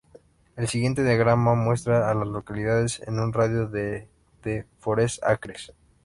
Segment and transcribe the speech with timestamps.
[0.55, 4.07] El siguiente diagrama muestra a las localidades en un radio de
[4.41, 5.71] de Forest Acres.